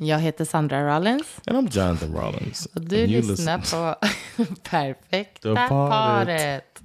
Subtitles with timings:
[0.00, 1.40] Jag heter Sandra Rollins.
[1.46, 2.66] And I'm Jonathan Rollins.
[2.66, 3.94] Och du lyssnar listen- på
[4.70, 6.82] Perfekta The paret.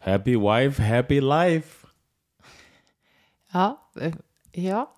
[0.00, 1.86] Happy wife, happy life.
[3.52, 4.12] Ja, eh,
[4.52, 4.92] ja.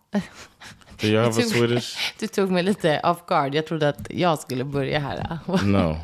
[1.01, 2.15] Do you have a tog- Swedish?
[2.19, 3.55] Du tog mig lite off guard.
[3.55, 5.39] Jag trodde att jag skulle börja här.
[5.65, 5.97] No.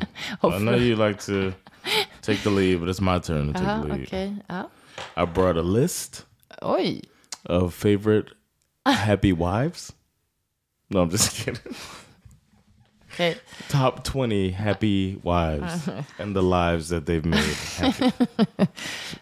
[0.55, 1.51] I know you like to
[2.25, 4.07] take the lead, but it's my turn to take Ja, the lead.
[4.07, 4.35] okej.
[4.49, 4.63] Ja.
[5.17, 6.25] I brought a list
[6.61, 7.01] Oj.
[7.45, 8.29] of favorite
[8.85, 9.93] happy wives.
[10.89, 11.75] No, I'm just kidding.
[13.11, 13.35] Okej.
[13.69, 18.11] Top 20 happy wives and the lives that they've made happy.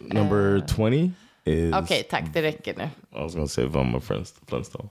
[0.00, 1.12] Number 20
[1.44, 1.72] is.
[1.74, 2.24] Okej, tack.
[2.32, 2.84] Det räcker nu.
[3.12, 4.88] I was going to say Velma Flintst- Flintstone.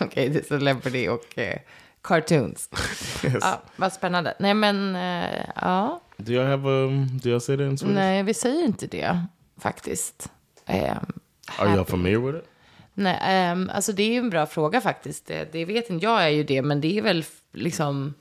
[0.00, 1.58] Okej, det är celebrity och eh,
[2.02, 2.68] cartoons.
[3.24, 3.34] Yes.
[3.40, 4.34] Ja, vad spännande.
[4.38, 6.00] Nej, men eh, ja.
[6.16, 7.18] Do y'all have um?
[7.22, 7.94] Do y'all say that in Swedish?
[7.94, 9.20] Nej, vi säger inte det
[9.60, 10.30] faktiskt.
[10.66, 10.96] Ehm,
[11.58, 12.44] Are happy- familiar with it?
[12.94, 15.26] Nej, ehm, alltså det är ju en bra fråga faktiskt.
[15.26, 18.14] Det, det vet inte jag är ju det, men det är väl liksom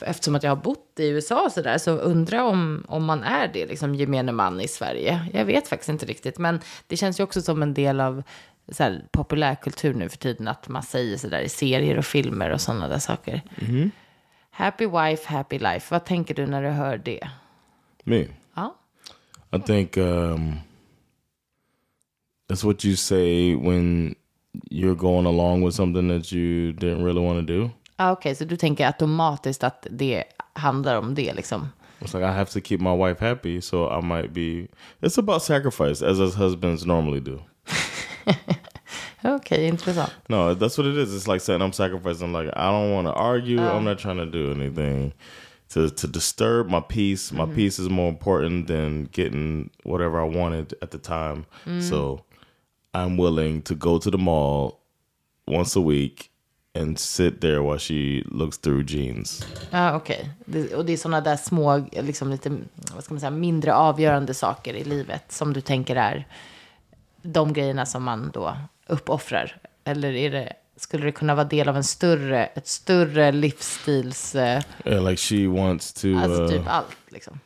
[0.00, 3.22] eftersom att jag har bott i USA och så där så undrar om om man
[3.22, 5.20] är det liksom gemene man i Sverige.
[5.32, 8.22] Jag vet faktiskt inte riktigt, men det känns ju också som en del av
[8.72, 12.50] så här, populärkultur nu för tiden att man säger så där i serier och filmer
[12.50, 13.42] och sådana där saker.
[14.58, 15.86] Happy wife, happy life.
[15.90, 17.28] Vad tänker du när du hör det?
[18.04, 18.26] Me.
[18.54, 18.74] Ja.
[19.56, 20.54] I think um,
[22.50, 24.14] that's what you say when
[24.70, 27.70] you're going along with something that you didn't really want to do.
[27.96, 31.68] Ah, Okej, så du tänker automatiskt att det handlar om det liksom?
[32.00, 34.66] It's like I have to keep my wife happy, so I might be.
[35.00, 37.38] It's about sacrifice, as us husbands normally do.
[39.22, 40.10] Okej, intressant.
[40.28, 41.14] No, that's what it is.
[41.14, 42.32] It's like saying I'm sacrificing.
[42.32, 43.60] Like I don't want to argue.
[43.60, 45.12] I'm not trying to do anything
[45.70, 47.32] to to disturb my peace.
[47.32, 51.46] My peace is more important than getting whatever I wanted at the time.
[51.80, 52.20] So
[52.94, 54.80] I'm willing to go to the mall
[55.46, 56.30] once a week
[56.74, 59.46] and sit there while she looks through jeans.
[59.70, 60.30] Ja, okej.
[60.44, 62.50] Det, och det är sådana där små, liksom lite,
[62.94, 66.26] vad ska man säga, mindre avgörande saker i livet som du tänker är
[67.22, 68.56] de grejerna som man då
[68.88, 69.56] uppoffrar?
[69.84, 74.62] Eller är det, skulle det kunna vara del av en större, ett större livsstils, eh,
[74.84, 76.08] Yeah, like she wants to.
[76.18, 77.40] alltså uh, typ allt liksom?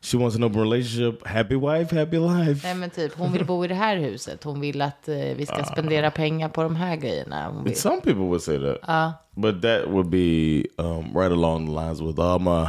[0.00, 1.26] she wants an open relationship.
[1.26, 2.66] Happy wife, happy life.
[2.66, 5.46] Nej men typ, hon vill bo i det här huset, hon vill att eh, vi
[5.46, 7.48] ska spendera pengar på de här grejerna.
[7.50, 9.14] Hon vill, Some people would say that.
[9.36, 12.66] But that would be um, right along the lines with uh, my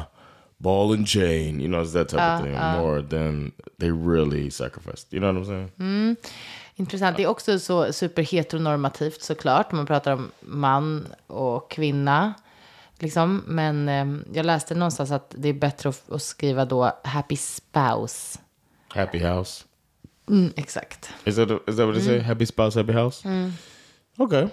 [0.57, 1.59] ball and chain.
[1.61, 5.13] You know, it's that type of thing more than they really sacrificed.
[5.13, 6.17] You know what I'm saying?
[6.75, 7.17] Intressant.
[7.17, 9.71] Det är också så superheteronormativt såklart.
[9.71, 12.33] Man pratar om man och kvinna.
[12.99, 13.43] Liksom.
[13.47, 18.39] Men eh, jag läste någonstans att det är bättre att, att skriva då happy spouse.
[18.87, 19.63] Happy house.
[20.29, 21.09] Mm, exakt.
[21.25, 22.19] Is that, is that what they say?
[22.19, 23.27] Happy spouse, happy house?
[24.17, 24.47] Okay.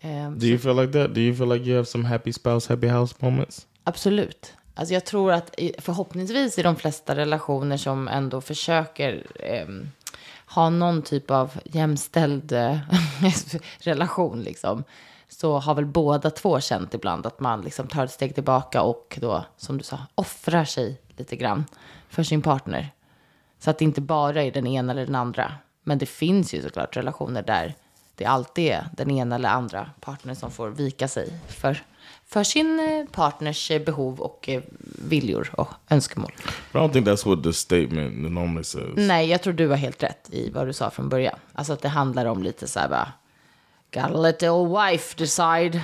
[0.00, 1.14] Eh, Do you feel like that?
[1.14, 3.66] Do you feel like you have some happy spouse, happy house moments?
[3.84, 4.52] Absolut.
[4.74, 9.88] Alltså jag tror att förhoppningsvis i de flesta relationer som ändå försöker ehm,
[10.46, 12.78] ha någon typ av jämställd eh,
[13.78, 14.84] relation liksom,
[15.28, 19.18] så har väl båda två känt ibland att man liksom tar ett steg tillbaka och
[19.20, 21.64] då, som du sa, offrar sig lite grann
[22.08, 22.90] för sin partner.
[23.58, 25.52] Så att det inte bara är den ena eller den andra.
[25.82, 27.74] Men det finns ju såklart relationer där
[28.14, 31.82] det alltid är den ena eller andra partnern som får vika sig för,
[32.28, 34.62] för sin eh, partners eh, behov och eh,
[35.08, 36.32] viljor och önskemål.
[36.72, 38.92] But I don't think that's what the statement normally says.
[38.96, 41.38] Nej, jag tror du har helt rätt i vad du sa från början.
[41.52, 43.12] Alltså att det handlar om lite så här bara,
[43.94, 45.80] gotta let the old wife decide.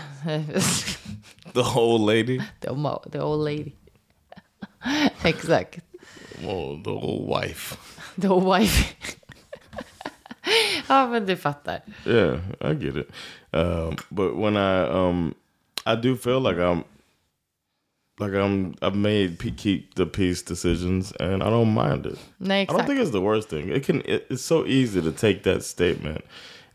[1.53, 2.41] The whole lady?
[2.61, 3.73] the, old, the old lady.
[5.23, 5.79] Exakt.
[6.41, 7.77] Well, the old wife.
[8.21, 8.97] The old wife.
[10.89, 11.81] ja, men du fattar.
[12.07, 13.11] Yeah, I get it.
[13.53, 15.35] Um, but when I um,
[15.87, 16.85] I do feel like I'm
[18.19, 22.19] like I'm I've made keep the peace decisions, and I don't mind it.
[22.41, 23.69] Nej, I don't think it's the worst thing.
[23.69, 24.03] It can.
[24.05, 26.25] It, it's so easy to take that statement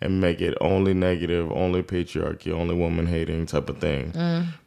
[0.01, 4.13] and make it only negative, only patriarchy, only woman hating type of thing.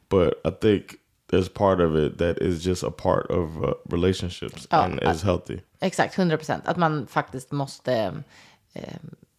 [0.09, 0.99] But I think
[1.29, 5.23] there's part of it that is just a part of uh, relationships Ja, and is
[5.23, 5.61] healthy.
[5.81, 6.67] Exakt, 100 procent.
[6.67, 8.23] Att man faktiskt måste
[8.75, 8.97] eh,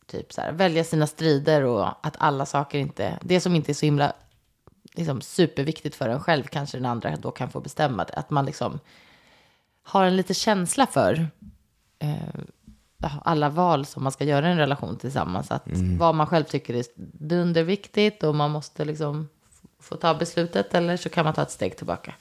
[0.07, 3.73] typ så här, välja sina strider och att alla saker inte, det som inte är
[3.73, 4.13] så himla
[4.95, 8.13] liksom, superviktigt för en själv kanske den andra då kan få bestämma det.
[8.13, 8.79] Att man liksom
[9.83, 11.27] har en lite känsla för
[11.99, 12.17] eh,
[13.23, 15.51] alla val som man ska göra i en relation tillsammans.
[15.51, 15.67] Att
[15.97, 16.85] vad man själv tycker är
[17.27, 19.29] dunderviktigt och man måste liksom
[19.79, 22.13] få ta beslutet eller så kan man ta ett steg tillbaka.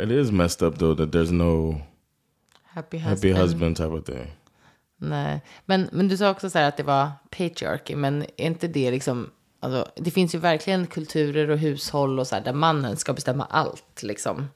[0.00, 1.80] It is messed up though that there's no
[2.62, 4.36] Happy happy husband type of thing.
[4.96, 8.68] Nej, men, men du sa också så här att det var patriarchy, men är inte
[8.68, 9.30] det liksom,
[9.66, 13.44] alltså, det finns ju verkligen kulturer och hushåll och så här där mannen ska bestämma
[13.44, 14.48] allt liksom.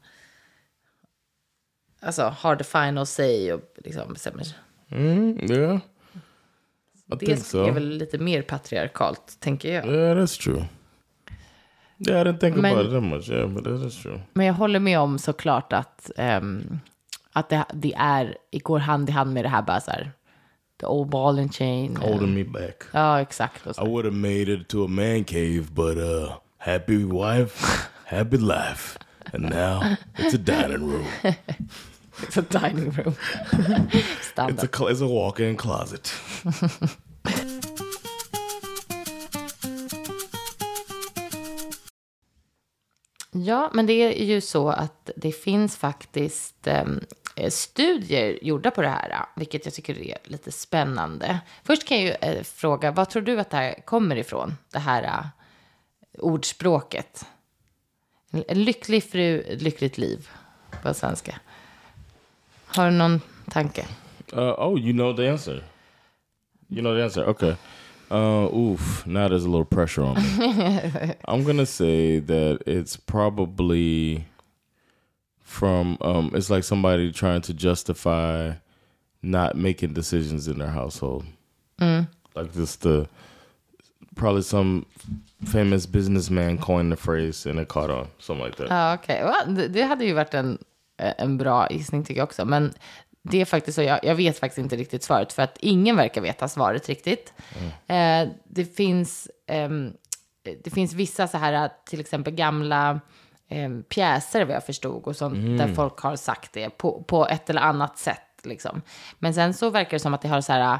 [2.02, 4.46] Alltså har the final say och liksom bestämmer.
[4.90, 5.78] Mm, yeah,
[7.20, 7.62] Det so.
[7.64, 9.86] är väl lite mer patriarkalt, tänker jag.
[9.86, 10.64] Yeah, that's true.
[12.08, 13.30] Yeah, I didn't think Men- about it that much.
[13.30, 14.20] Yeah, but that is true.
[14.32, 16.80] Men jag håller med om såklart att, ehm,
[17.32, 20.12] att det, det är, det går hand i hand med det här bara så här,
[20.81, 21.97] the old ball and chain.
[21.97, 22.85] Holding me back.
[22.93, 23.67] Ja, exakt.
[23.67, 23.82] Och så.
[23.82, 28.99] I would have made it to a man cave, but uh, happy wife, happy life,
[29.32, 31.06] and now it's a dining room.
[32.23, 33.17] It's a dining room.
[33.93, 36.12] It's a it's a walk-in closet.
[43.32, 47.03] Ja, men det är ju så att det finns faktiskt em, eh,
[47.48, 51.40] studier gjorda på det här, eh, vilket jag tycker är lite spännande.
[51.62, 54.78] Först kan jag ju eh, fråga, vad tror du att det här kommer ifrån, det
[54.78, 55.25] här eh,
[56.19, 57.26] ordspråket?
[58.48, 60.28] En, lycklig fru, lyckligt liv,
[60.82, 61.40] på svenska.
[62.66, 63.20] Har du någon
[63.50, 63.86] tanke?
[64.32, 65.64] Uh, oh, you know the answer.
[66.69, 67.28] You know the answer.
[67.28, 67.54] Okay.
[68.10, 69.06] Uh, oof.
[69.06, 71.14] Now there's a little pressure on me.
[71.25, 74.25] I'm gonna say that it's probably
[75.50, 75.97] from.
[76.00, 78.52] Um, it's like somebody trying to justify
[79.23, 81.25] not making decisions in their household.
[82.35, 83.06] Like just the
[84.17, 84.85] probably some
[85.52, 88.06] famous businessman coined the phrase and it caught on.
[88.19, 88.69] Something like that.
[88.70, 89.23] Ja, okej.
[89.25, 89.44] Va?
[89.47, 90.58] Det- Det hade ju varit en,
[90.99, 92.44] eh, en bra gissning tycker jag också.
[92.44, 92.73] Men
[93.23, 95.32] det är faktiskt så, jag, jag vet faktiskt inte riktigt svaret.
[95.32, 97.32] För att ingen verkar veta svaret riktigt.
[97.87, 99.93] Eh, det, finns, ehm,
[100.64, 103.00] det finns vissa så här, till exempel gamla
[103.50, 105.06] eh, pjäser vad jag förstod.
[105.06, 108.20] Och sånt, där folk har sagt det på, på ett eller annat sätt.
[108.43, 108.82] Liksom.
[109.19, 110.79] Men sen så verkar det som att det har så här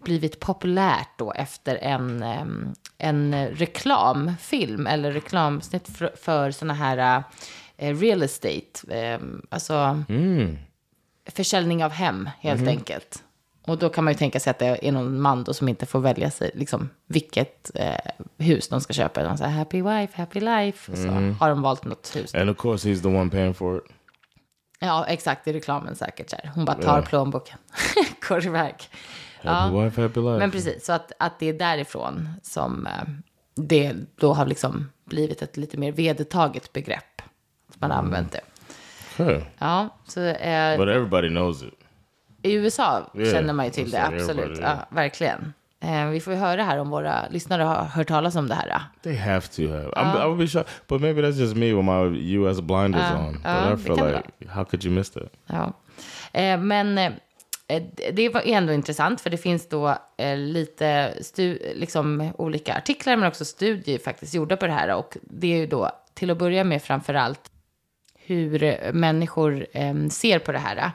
[0.00, 2.24] blivit populärt då efter en,
[2.98, 7.22] en reklamfilm eller reklamsnitt för, för såna här
[7.76, 9.18] eh, real estate,
[9.48, 10.02] alltså
[11.26, 13.22] försäljning av hem helt enkelt.
[13.66, 15.86] Och då kan man ju tänka sig att det är någon man då som inte
[15.86, 17.94] får välja sig, liksom, vilket eh,
[18.38, 19.22] hus de ska köpa.
[19.22, 20.92] De säger happy wife, happy life.
[20.92, 21.08] Och så
[21.40, 22.34] har de valt något hus.
[22.34, 23.84] And of course, he's the one paying for it.
[24.78, 26.30] Ja, exakt, i reklamen säkert.
[26.30, 26.50] Så här.
[26.54, 27.58] Hon bara tar plånboken,
[28.28, 28.74] går iväg.
[29.42, 30.38] Happy wife, happy life.
[30.38, 32.92] Men precis, så att, att det är därifrån som eh,
[33.54, 37.22] det då har liksom blivit ett lite mer vedertaget begrepp.
[37.68, 38.40] Att man har använt det.
[39.16, 39.42] Huh.
[39.58, 41.74] Ja, så eh, But everybody knows it.
[42.42, 44.58] I USA Yeah, känner man ju till det, absolut.
[44.62, 45.52] Ja, verkligen.
[45.80, 48.80] Eh, vi får ju höra här om våra lyssnare har hört talas om det här.
[49.02, 49.90] They have to have.
[49.90, 52.60] I'm, I would be shocked, but maybe that's just me with my U.S.
[52.60, 53.32] blinders on.
[53.32, 55.32] But uh, I feel like, how could you miss that?
[55.46, 55.72] Ja.
[56.32, 57.12] Eh, men eh,
[58.12, 59.98] det var ändå intressant för det finns då
[60.36, 61.14] lite
[61.74, 64.94] liksom olika artiklar men också studier faktiskt gjorda på det här.
[64.94, 67.50] Och det är ju då till att börja med framför allt
[68.14, 69.66] hur människor
[70.08, 70.90] ser på det här.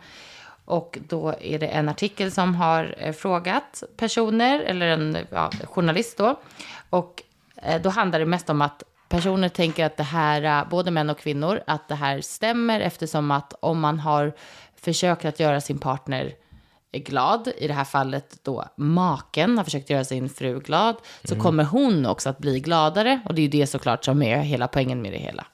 [0.71, 6.17] Och då är det en artikel som har eh, frågat personer, eller en ja, journalist
[6.17, 6.39] då.
[6.89, 7.23] Och
[7.55, 11.09] eh, då handlar det mest om att personer tänker att det här, eh, både män
[11.09, 14.33] och kvinnor, att det här stämmer eftersom att om man har
[14.75, 16.33] försökt att göra sin partner
[16.93, 21.63] glad, i det här fallet då maken har försökt göra sin fru glad, så kommer
[21.63, 23.19] hon också att bli gladare.
[23.25, 25.45] Och det är ju det såklart som är hela poängen med det hela.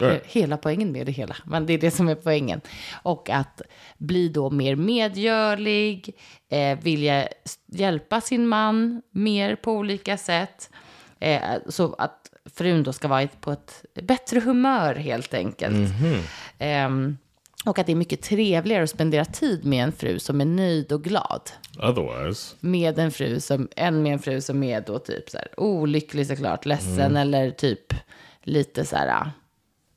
[0.00, 0.26] Right.
[0.26, 2.60] Hela poängen med det hela, men det är det som är poängen.
[3.02, 3.62] Och att
[3.98, 6.16] bli då mer medgörlig,
[6.48, 7.28] eh, vilja
[7.66, 10.70] hjälpa sin man mer på olika sätt.
[11.20, 15.90] Eh, så att frun då ska vara på ett bättre humör helt enkelt.
[16.58, 17.16] Ehm,
[17.66, 20.92] och att det är mycket trevligare att spendera tid med en fru som är nöjd
[20.92, 21.40] och glad.
[21.78, 25.48] Otherwise, Med en fru som, än med en fru som är då typ så här
[25.60, 27.94] olycklig såklart, ledsen eller typ
[28.42, 29.30] lite så här, i-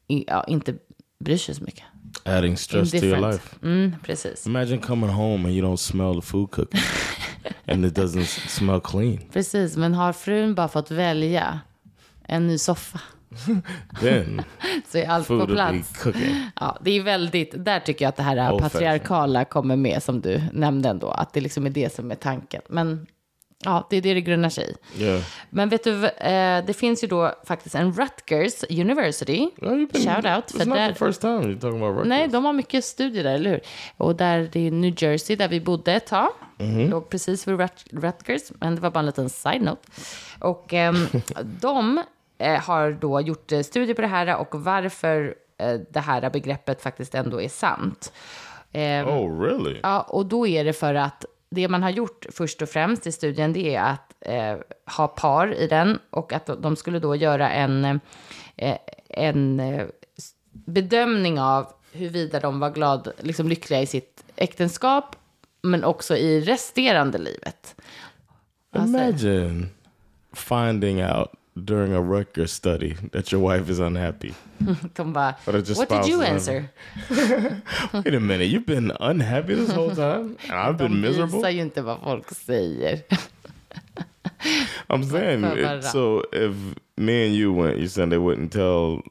[0.09, 0.75] ja, inte
[1.19, 1.83] bryr sig så mycket.
[2.25, 3.55] adding stress to your life.
[3.63, 4.47] Mm, precis.
[4.47, 6.81] Imagine coming home and you don't smell the food cooking,
[7.67, 9.19] and it doesn't smell clean.
[9.33, 11.59] Precis, men har frun bara fått välja
[12.27, 12.99] en ny soffa
[14.01, 14.41] then
[14.91, 16.05] så är allt på plats.
[16.55, 20.41] Ja, det är väldigt, där tycker jag att det här patriarkala kommer med som du
[20.53, 22.61] nämnde ändå, att det liksom är det som är tanken.
[22.69, 23.07] Men
[23.65, 25.03] ja, det är det det grundar sig i.
[25.03, 25.21] Yeah.
[25.49, 30.25] Men vet du, eh, det finns ju då faktiskt en Rutgers University, you've been- shout
[30.37, 32.07] out, för där, first time you're talking about Rutgers.
[32.09, 33.59] nej, de har mycket studier där, eller hur?
[33.97, 36.29] Och där, det är New Jersey, där vi bodde ett tag.
[36.89, 39.81] Låg precis vid Rut- Rutgers, men det var bara en liten side-note.
[40.39, 40.95] Och ehm,
[41.61, 42.03] de
[42.37, 46.81] eh, har då gjort eh, studier på det här och varför eh, det här begreppet
[46.81, 48.13] faktiskt ändå är sant.
[48.71, 49.79] Ehm, Oh, really?
[49.83, 53.11] Ja, och då är det för att det man har gjort först och främst i
[53.11, 54.57] studien det är att eh,
[54.97, 57.99] ha par i den och att de skulle då göra en,
[58.55, 58.77] eh,
[59.09, 59.87] en eh,
[60.51, 65.15] bedömning av huruvida de var glad, liksom lyckliga i sitt äktenskap
[65.61, 67.75] men också i resterande livet.
[68.75, 69.69] Imagine
[70.33, 74.33] finding out during a Rutgers study that your wife is unhappy.
[74.95, 76.69] Come bara, Or that your what did you answer?
[77.93, 80.37] Wait a minute, you've been unhappy this whole time?
[80.49, 81.51] And I've been De miserable?
[81.51, 83.01] ju inte vad folk säger.
[84.89, 86.53] I'm saying, it, so if
[86.97, 89.01] me and you went, you said they wouldn't tell,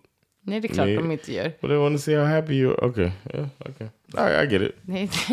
[0.47, 0.97] Nej, det är klart Nej.
[0.97, 1.53] de inte gör.
[1.61, 2.85] but they want to see how happy you are.
[2.89, 3.89] Okay, yeah, okay.
[4.17, 4.77] Right, I get it.
[4.83, 5.11] Nej,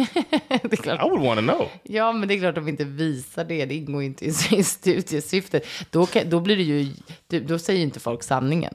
[0.48, 1.00] det är klart.
[1.00, 1.70] I would want to know.
[1.84, 3.65] Ja, men det är klart de inte visar det.
[3.65, 5.65] Det ingår inte i i studiesyftet.
[5.89, 6.91] Då, kan, då blir det ju,
[7.39, 8.74] då säger ju inte folk sanningen.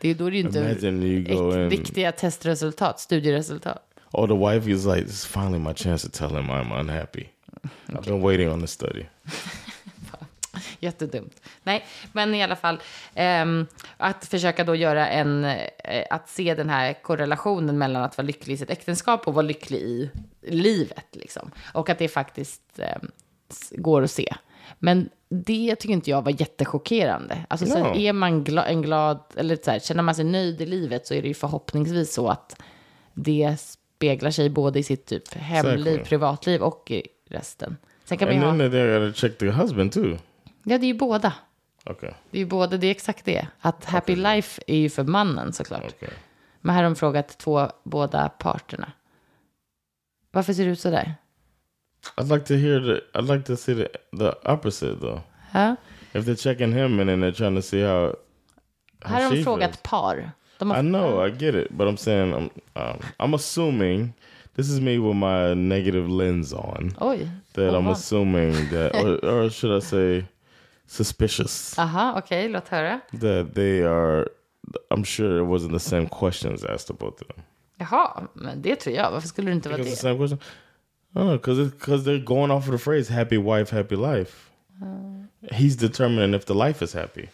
[0.00, 1.70] Det, då är det ju inte äk- in.
[1.70, 3.84] riktiga testresultat, studieresultat.
[4.12, 7.28] Oh, the wife is like, this is finally my chance to tell him I'm unhappy.
[7.88, 9.06] I've been waiting on the study.
[10.88, 11.40] Jättedumt.
[11.62, 12.80] Nej, men i alla fall
[13.14, 13.66] ehm,
[13.96, 18.54] att försöka då göra en, eh, att se den här korrelationen mellan att vara lycklig
[18.54, 20.10] i sitt äktenskap och vara lycklig i
[20.42, 21.50] livet liksom.
[21.74, 22.78] Och att det faktiskt
[23.50, 24.34] s- går att se.
[24.78, 27.44] Men det tycker inte jag var jättechockerande.
[27.48, 27.96] Alltså så No.
[27.96, 31.14] är man gla, en glad, eller så här, känner man sig nöjd i livet så
[31.14, 32.62] är det ju förhoppningsvis så att
[33.14, 37.76] det speglar sig både i sitt typ hemliv, privatliv och i resten.
[38.04, 40.16] Sen kan man ju ha, then they gotta check the husband too.
[40.68, 41.32] Ja det är ju båda.
[41.86, 43.46] Okay, Det är ju både, det är exakt det.
[43.60, 45.84] Att happy life är ju för mannen såklart.
[45.86, 46.08] okay.
[46.60, 48.92] Men här har de frågat två, båda parterna.
[50.30, 51.14] Varför ser det ut så där?
[52.16, 53.18] I'd like to hear the.
[53.18, 55.20] I'd like to see the the opposite though.
[55.52, 55.76] Ja.
[56.12, 58.14] If they're checking him and then they're trying to see how.
[59.02, 59.82] how Här har de frågat feels.
[59.82, 60.30] par.
[60.58, 64.12] De har, I know, I get it, but I'm saying I'm um, I'm assuming
[64.56, 67.28] this is me with my negative lens on Oj.
[67.54, 67.92] that I'm Oha.
[67.92, 70.24] assuming that, or, or should I say,
[70.88, 73.00] suspicious Aha, okej, låt höra.
[73.20, 74.28] that they are.
[74.90, 77.42] I'm sure it wasn't the same questions asked of both of them.
[77.78, 79.10] Jaha, men det tror jag.
[79.10, 80.14] Varför skulle det inte vara Because the det?
[80.14, 80.38] same question.
[81.12, 84.32] Know, because because they're going off of the phrase "happy wife, happy life."
[85.52, 87.28] He's determining if the life is happy.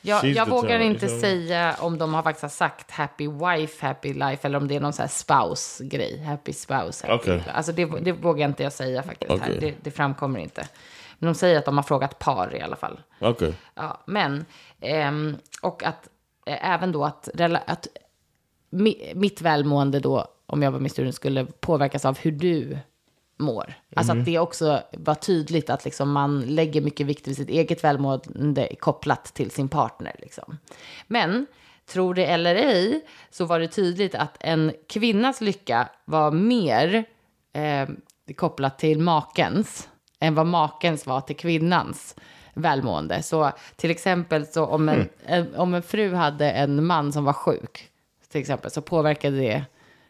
[0.00, 4.46] Jag, She's jag vågar inte säga om de har faktiskt sagt happy wife, happy life
[4.46, 6.22] eller om det är någon sån här spouse-grej.
[6.22, 7.06] Happy spouse.
[7.06, 7.50] Happy life.
[7.50, 9.38] Alltså det, det vågar inte jag säga faktiskt här.
[9.38, 9.58] Okej.
[9.60, 10.68] Det, det framkommer inte.
[11.24, 13.00] Men de säger att de har frågat par i alla fall.
[13.20, 13.52] Okay.
[13.74, 14.44] Ja, men,
[14.80, 16.08] ehm, och att
[16.46, 17.86] eh, även då att, att
[18.70, 22.78] mi, mitt välmående då, om jag var med i studien, skulle påverkas av hur du
[23.36, 23.74] mår.
[23.96, 27.84] Alltså att det också var tydligt att liksom man lägger mycket vikt vid sitt eget
[27.84, 30.16] välmående kopplat till sin partner.
[30.18, 30.58] Liksom.
[31.06, 31.46] Men,
[31.86, 37.04] tror det eller ej, så var det tydligt att en kvinnas lycka var mer
[37.52, 37.88] eh,
[38.36, 39.88] kopplat till makens
[40.24, 42.16] än vad makens var till kvinnans
[42.54, 43.22] välmående.
[43.22, 47.32] Så till exempel så om en, en, om en fru hade en man som var
[47.32, 47.88] sjuk,
[48.28, 49.64] till exempel, så påverkade det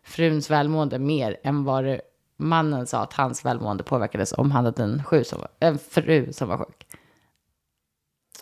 [0.04, 2.00] fruns välmående mer än vad det,
[2.37, 6.33] mannen sa att hans välmående påverkades om han hade en, sju som var, en fru
[6.33, 6.87] som var sjuk.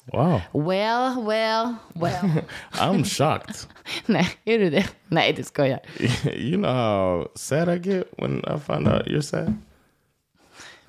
[0.05, 0.41] Wow.
[0.53, 2.45] Well, well, well.
[2.73, 3.57] I'm shocked.
[4.07, 4.89] Nej, är du det?
[5.07, 5.81] Nej, det ska jag.
[6.25, 9.55] you know how sad I get when I find out you're sad?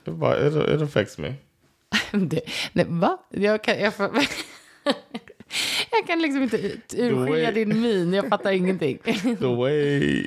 [0.08, 1.34] It, bo- it, it affects me.
[2.12, 2.42] Det,
[2.74, 3.18] nej, va?
[3.30, 4.04] Jag kan, jag, får,
[5.92, 6.58] jag kan liksom inte
[6.98, 8.14] urskilja din min.
[8.14, 8.98] Jag fattar ingenting.
[9.40, 10.26] The way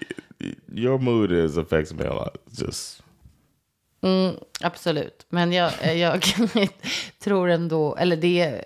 [0.73, 2.43] your mood is affects me a lot.
[2.51, 3.03] Just
[4.01, 5.27] Mm, absolut.
[5.29, 6.23] Men jag, jag
[7.19, 8.63] tror ändå, eller det,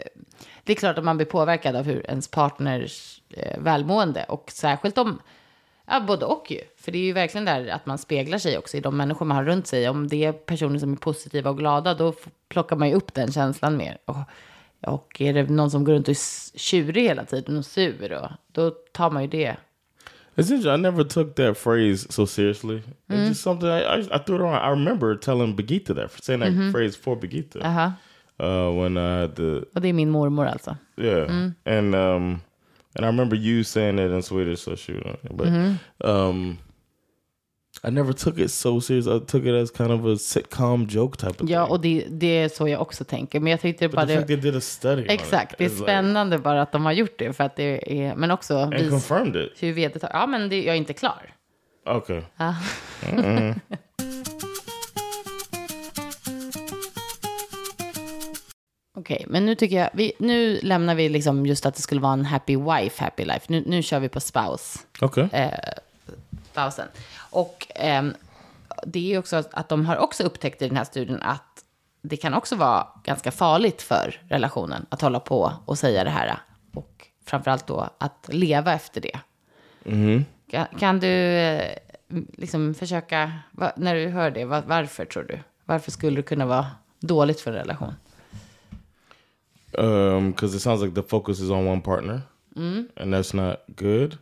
[0.64, 4.24] det är klart att man blir påverkad av hur ens partners eh, välmående.
[4.28, 5.22] Och särskilt om,
[5.90, 6.60] ja både och ju.
[6.76, 9.36] För det är ju verkligen där att man speglar sig också i de människor man
[9.36, 9.88] har runt sig.
[9.88, 12.14] Om det är personer som är positiva och glada, då
[12.48, 13.98] plockar man ju upp den känslan mer.
[14.04, 14.16] Och,
[14.86, 18.28] och är det någon som går runt och är tjurig hela tiden och sur, och,
[18.52, 19.56] då tar man ju det.
[20.40, 20.72] it's interesting.
[20.72, 22.82] I never took that phrase so seriously.
[23.08, 24.54] It's just something I, I, I threw it on.
[24.54, 27.92] I remember telling Begita that, saying that phrase for Begita Aha.
[28.38, 30.76] uh, when I had the Och det är min mormor alltså.
[30.96, 32.40] Yeah, and um,
[32.94, 35.04] And I remember you saying it in Swedish, so shoot.
[35.30, 35.46] But
[36.04, 36.58] um,
[37.84, 39.06] I never took it so serious.
[39.06, 41.72] I took it as kind of a sitcom joke type of Ja, thing.
[41.72, 43.40] och det, det är så jag också tänker.
[43.40, 45.06] Men jag tyckte But bara the fact they did a study.
[45.08, 47.32] Exakt, det är is like- spännande bara att de har gjort det.
[47.32, 48.14] För att det är...
[48.16, 49.52] Men också and vis, confirmed it.
[49.62, 50.10] hur vedertaget...
[50.14, 51.34] Ja, men det, jag är inte klar.
[51.86, 52.22] Okay.
[59.00, 59.90] Okej, men nu tycker jag...
[59.92, 63.46] Vi, nu lämnar vi liksom just att det skulle vara en happy wife, happy life.
[63.48, 64.78] Nu, nu kör vi på spouse.
[65.00, 65.28] Okay.
[65.32, 65.50] Eh,
[66.52, 66.88] spousen.
[67.30, 68.14] Och ehm,
[68.86, 71.64] det är också att de har också upptäckt i den här studien att
[72.02, 76.38] det kan också vara ganska farligt för relationen att hålla på och säga det här.
[76.74, 79.18] Och framförallt då att leva efter det.
[80.50, 81.76] Kan, kan du eh,
[82.32, 83.32] liksom försöka,
[83.76, 85.38] när du hör det, va, varför tror du?
[85.64, 86.66] Varför skulle det kunna vara
[87.00, 87.94] dåligt för en relation?
[89.78, 92.24] Um, because it sounds like the focus is on one partner,
[92.56, 92.86] mm-hmm.
[92.96, 94.18] and that's not good.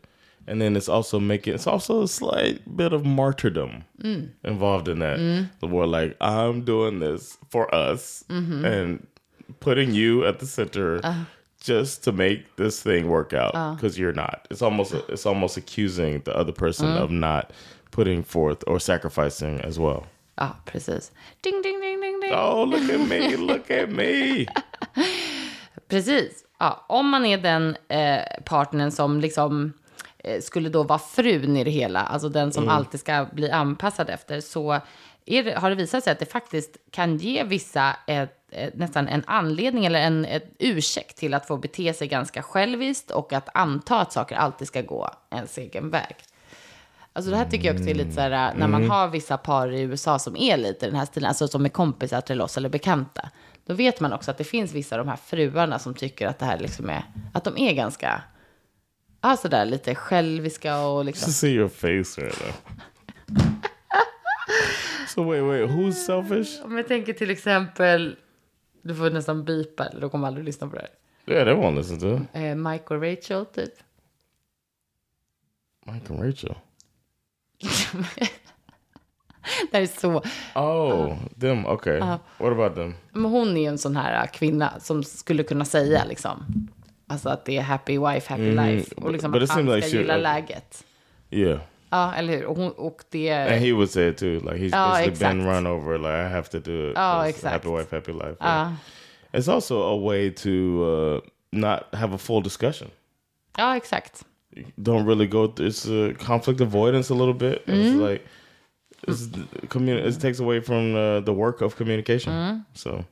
[0.47, 4.31] And then it's also making it's also a slight bit of martyrdom mm.
[4.45, 5.19] involved in that.
[5.19, 5.50] Mm.
[5.61, 8.64] The more like I'm doing this for us mm-hmm.
[8.64, 9.07] and
[9.61, 11.25] putting you at the center uh-huh.
[11.61, 13.75] just to make this thing work out uh.
[13.75, 14.49] because you're not.
[14.50, 16.97] It's almost it's almost accusing the other person mm.
[16.97, 17.52] of not
[17.90, 20.07] putting forth or sacrificing as well.
[20.40, 21.11] Ah, ja, precis.
[21.43, 22.33] Ding, ding, ding, ding, ding.
[22.33, 23.35] Oh, look at me!
[23.37, 24.47] Look at me!
[25.88, 26.45] Precis.
[26.59, 29.73] Ja, om man är den eh, partnern som liksom
[30.18, 34.11] eh, skulle då vara frun i det hela, alltså den som alltid ska bli anpassad
[34.11, 34.80] efter, så
[35.25, 39.23] det, har det visat sig att det faktiskt kan ge vissa ett, ett, nästan en
[39.26, 44.00] anledning eller en ett ursäkt till att få bete sig ganska själviskt och att anta
[44.00, 46.16] att saker alltid ska gå ens egen väg.
[47.12, 49.73] Alltså det här tycker jag också är lite så här, när man har vissa par
[49.73, 52.68] i USA som är lite den här stilen, alltså som är kompisar till oss eller
[52.68, 53.30] bekanta.
[53.68, 56.38] Då vet man också att det finns vissa av de här fruarna som tycker att
[56.38, 58.22] det här liksom är, att de är ganska,
[59.20, 61.32] ja sådär lite själviska och liksom.
[61.32, 62.52] see your face right now.
[65.08, 66.64] so wait, wait, who's selfish?
[66.64, 68.16] Om jag tänker till exempel,
[68.83, 70.90] du får nästan bipa de kommer aldrig lyssna på det här.
[71.35, 72.22] Yeah, they won't listen to it.
[72.33, 73.72] Eh, Mike och Rachel typ.
[75.87, 76.54] Mike and Rachel.
[79.70, 80.22] Det är så,
[80.55, 81.66] Oh, them.
[81.66, 81.98] Okay.
[82.38, 82.94] What about them?
[83.12, 86.68] men hon är ju en sån här kvinna som skulle kunna säga liksom,
[87.07, 88.94] alltså att det är happy wife, happy life.
[88.96, 90.85] Och liksom But att han ska like she- gilla läget.
[91.31, 91.59] Yeah,
[91.90, 92.44] Ja, eller hur?
[92.44, 93.31] Och, hon, och det...
[93.31, 94.33] and he would say it too.
[94.35, 95.57] Like he's Ja, basically been exakt.
[95.57, 95.98] run over.
[95.98, 96.92] Like I have to do it.
[96.96, 97.53] Ja, exakt.
[97.53, 98.37] Happy wife, happy life.
[98.40, 98.72] Ja.
[99.33, 101.20] It's also a way to uh,
[101.53, 102.88] not have a full discussion.
[103.59, 104.24] ja, exakt.
[104.77, 105.44] don't really go.
[105.59, 107.62] It's a conflict avoidance a little bit.
[107.66, 108.20] It's like it's communi-
[109.09, 112.64] It takes away from uh, the work of communication.
[112.75, 113.05] So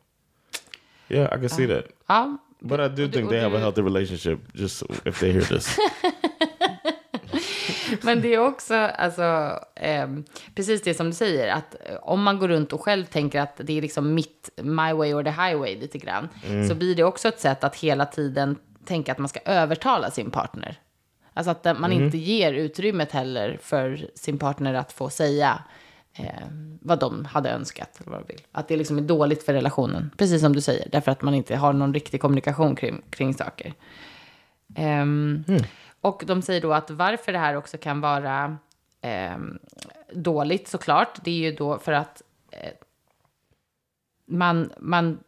[1.09, 1.87] yeah, I can see that.
[2.09, 4.39] Ja, But I do think they have a healthy relationship.
[4.55, 5.79] Just if they hear this,
[8.03, 12.39] men det är också, alltså, ehm, precis det som du säger, att eh, om man
[12.39, 15.81] går runt och själv tänker att det är liksom mitt, my way or the highway
[15.81, 16.29] lite grann,
[16.69, 20.31] så blir det också ett sätt att hela tiden tänka att man ska övertala sin
[20.31, 20.79] partner.
[21.35, 25.63] Alltså att man inte ger utrymmet heller för sin partner att få säga
[26.19, 26.47] eh,
[26.81, 28.01] vad de hade önskat.
[28.01, 28.43] Eller vad de vill.
[28.53, 31.57] Att det liksom är dåligt för relationen, precis som du säger, därför att man inte
[31.57, 33.75] har någon riktig kommunikation kring, kring saker.
[34.75, 35.45] Ehm,
[36.01, 38.57] Och de säger då att varför det här också kan vara
[39.01, 39.59] ehm,
[40.13, 42.71] dåligt såklart, det är ju då för att eh,
[44.27, 45.19] man, man,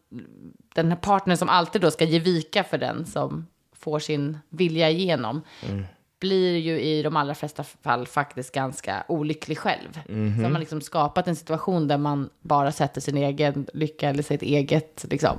[0.74, 4.90] den här partnern som alltid då ska ge vika för den som får sin vilja
[4.90, 5.42] igenom,
[6.20, 9.92] blir ju i de allra flesta fall faktiskt ganska olycklig själv.
[10.36, 14.22] Så har man liksom skapat en situation där man bara sätter sin egen lycka eller
[14.22, 15.38] sitt eget liksom,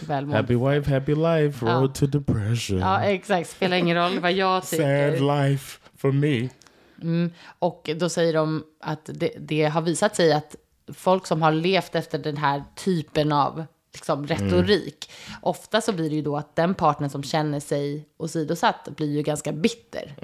[0.00, 0.36] välmående.
[0.36, 1.66] happy wife, happy life.
[1.66, 1.72] Ja.
[1.72, 2.78] Road to depression.
[2.78, 3.50] Ja, exakt.
[3.50, 5.18] Spelar ingen roll vad jag tycker.
[5.18, 6.48] Sad life for me.
[7.58, 10.56] Och då säger de att det, det har visat sig att
[10.94, 15.10] folk som har levt efter den här typen av liksom, retorik,
[15.42, 19.22] ofta så blir det ju då att den partner som känner sig åsidosatt blir ju
[19.22, 20.14] ganska bitter.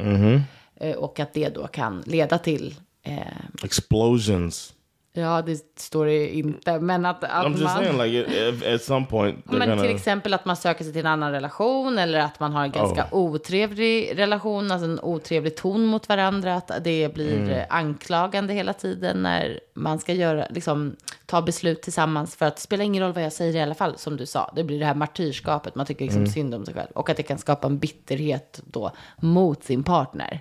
[0.81, 3.17] Eh, Och att det då kan leda till, eh,
[3.65, 4.73] Explosions.
[5.21, 7.77] Ja det står det inte, men att, att I'm just man...
[7.77, 9.83] saying, like at some point Men gonna.
[9.83, 12.71] till exempel att man söker sig till en annan relation eller att man har en
[12.71, 18.73] ganska otrevlig relation, alltså en otrevlig ton mot varandra, att det blir eh, anklagande hela
[18.73, 23.13] tiden när man ska göra, liksom, ta beslut tillsammans för att det spelar ingen roll
[23.13, 25.87] vad jag säger i alla fall, som du sa, det blir det här martyrskapet, man
[25.87, 29.65] tycker liksom synd om sig själv och att det kan skapa en bitterhet då mot
[29.65, 30.41] sin partner.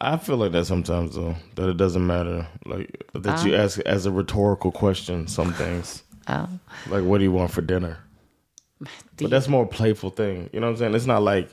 [0.00, 3.80] I feel like that sometimes though that it doesn't matter like that you um, ask
[3.80, 6.46] as a rhetorical question some things Ja.
[6.90, 6.94] Oh.
[6.94, 7.96] like what do you want for dinner
[9.16, 11.48] but that's more a playful thing you know what I'm saying it's not like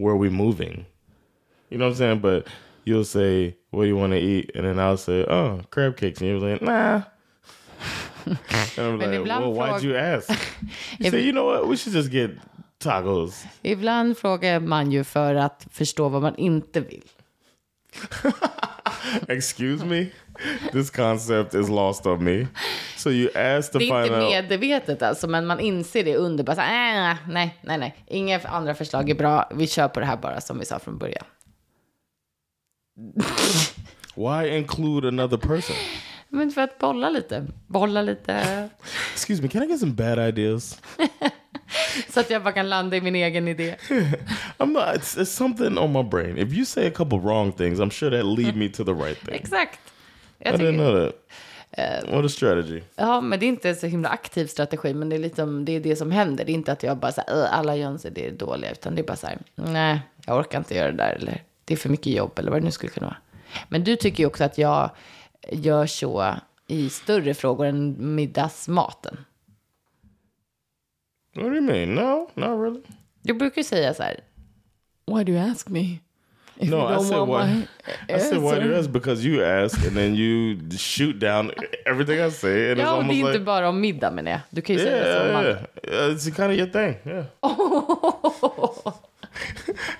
[0.00, 0.86] where are we moving?
[1.68, 2.18] You know what I'm saying?
[2.20, 2.46] But
[2.84, 4.50] you'll say, what do you want to eat?
[4.54, 6.20] And then I'll say, oh, crab cakes.
[6.20, 7.02] And you're like, nah.
[8.26, 8.38] and
[8.78, 10.28] I'm like, well, why'd you ask?
[10.98, 11.68] You say, you know what?
[11.68, 12.30] We should just get
[12.78, 13.44] tacos.
[13.62, 17.04] Ibland frågar man ju för att förstå vad man inte vill.
[19.28, 20.06] Excuse me?
[20.72, 22.46] This concept is lost on me.
[22.96, 26.44] So you asked to Det är inte medvetet alltså, men man inser det under.
[26.44, 27.96] Bara så "Äh, nej, nej, nej.
[28.06, 29.50] Inga andra förslag är bra.
[29.54, 31.24] Vi kör på det här bara som vi sa från början.
[34.16, 35.76] Why include another person?
[36.28, 37.46] Men för att bolla lite.
[37.66, 38.68] Bolla lite.
[39.12, 40.80] Excuse me, can I get some bad ideas?
[42.08, 43.74] Så att jag bara kan landa i min egen idé.
[44.58, 44.84] I'm not.
[44.94, 46.38] It's, it's something on my brain.
[46.38, 49.18] If you say a couple wrong things, I'm sure that lead me to the right
[49.18, 49.34] thing.
[49.34, 49.78] Exakt.
[50.38, 51.14] I Jag didn't tycker, know that.
[52.12, 52.82] What a strategy.
[52.96, 55.80] ja, men det är inte så himla aktiv strategi, men det är, liksom, det är
[55.80, 56.44] det som händer.
[56.44, 59.00] Det är inte att jag bara så här, "Äh, alla det är dåliga, utan det
[59.00, 61.88] är bara så här, nej, jag orkar inte göra det där, eller det är för
[61.88, 63.16] mycket jobb, eller vad det nu skulle kunna vara.
[63.68, 64.90] Men du tycker ju också att jag
[65.52, 66.34] gör så
[66.66, 69.16] i större frågor än middagsmaten.
[71.40, 71.94] What do you mean?
[71.94, 72.80] No, not really.
[73.22, 74.20] Du brukar ju säga så här,
[75.06, 75.98] why do you ask me?
[76.58, 77.46] If No, I don't said why.
[77.46, 77.66] my
[78.16, 78.90] I said why do you ask?
[78.90, 81.50] Because you ask, and then you shoot down
[81.86, 84.10] everything I say, and it's Ja, och det almost är inte like, bara om middag
[84.10, 84.40] menar jag.
[84.50, 85.20] Du kan ju säga yeah, så.
[85.22, 85.46] om yeah, allt.
[85.88, 86.10] yeah.
[86.10, 86.94] It's kind of your thing.
[87.06, 87.24] Yeah,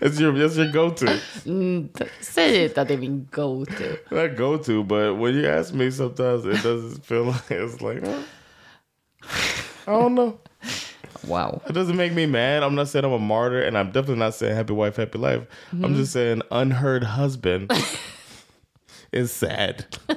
[0.00, 1.06] it's your that's your go-to.
[1.46, 1.88] Mm,
[2.20, 3.84] säg inte att det är min go-to.
[4.10, 8.06] Not go-to, but when you ask me, sometimes it doesn't feel like it's like.
[8.06, 8.22] huh?
[9.86, 10.38] I don't know.
[11.26, 11.60] Wow.
[11.68, 12.62] It doesn't make me mad.
[12.62, 15.46] I'm not saying I'm a martyr, and I'm definitely not saying happy wife, happy life.
[15.72, 15.96] I'm mm-hmm.
[15.96, 17.72] just saying unheard husband
[19.12, 19.86] is sad.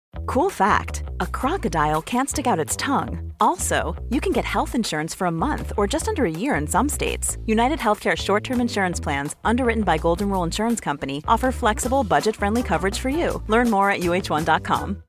[0.25, 3.33] Cool fact a crocodile can't stick out its tongue.
[3.39, 6.67] Also, you can get health insurance for a month or just under a year in
[6.67, 7.37] some states.
[7.45, 12.35] United Healthcare short term insurance plans, underwritten by Golden Rule Insurance Company, offer flexible, budget
[12.35, 13.41] friendly coverage for you.
[13.47, 15.03] Learn more at uh1.com.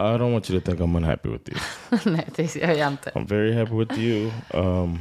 [0.00, 1.56] I don't want you to think I'm unhappy with you.
[2.12, 3.10] Nej, det gör jag inte.
[3.14, 4.30] I'm very happy with you.
[4.54, 5.00] Um,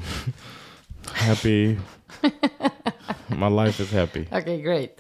[1.14, 1.78] happy.
[3.30, 4.28] My life is happy.
[4.32, 5.00] Okay, great.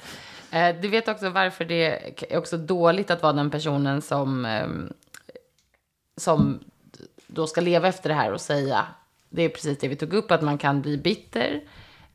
[0.57, 4.93] Eh, du vet också varför det är också dåligt att vara den personen som, ehm,
[6.17, 6.59] som
[7.27, 8.85] då ska leva efter det här och säga,
[9.29, 11.61] det är precis det vi tog upp, att man kan bli bitter.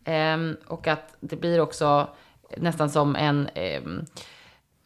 [0.04, 2.08] Ehm, och att det blir också
[2.56, 4.04] nästan som en, ehm,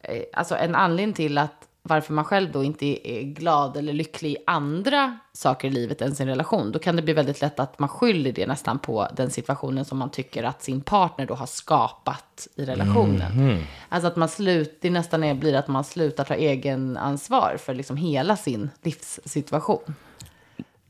[0.01, 4.31] eh, alltså en anledning till att varför man själv då inte är glad eller lycklig
[4.31, 6.71] i andra saker i livet än sin relation.
[6.71, 9.97] Då kan det bli väldigt lätt att man skyller det nästan på den situationen som
[9.97, 13.63] man tycker att sin partner då har skapat i relationen.
[13.89, 17.73] Alltså att man slut, det nästan är, blir att man slutar ta egen ansvar för
[17.73, 19.95] liksom hela sin livssituation.